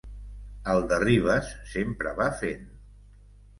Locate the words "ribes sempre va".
1.03-2.31